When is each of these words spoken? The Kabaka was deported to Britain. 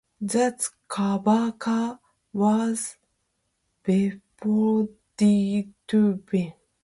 The 0.19 0.57
Kabaka 0.89 1.99
was 2.33 2.97
deported 3.83 5.75
to 5.87 6.13
Britain. 6.25 6.53